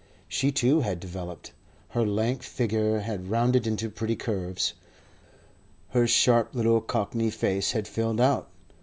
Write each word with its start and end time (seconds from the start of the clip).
She 0.27 0.51
too 0.51 0.79
had 0.79 0.99
developed. 0.99 1.51
Her 1.89 2.03
lank 2.03 2.41
figure 2.41 3.01
had 3.01 3.29
rounded 3.29 3.67
into 3.67 3.87
pretty 3.87 4.15
curves. 4.15 4.73
Her 5.89 6.07
sharp 6.07 6.55
little 6.55 6.81
Cockney 6.81 7.29
face 7.29 7.73
had 7.73 7.87
filled 7.87 8.19
out. 8.19 8.49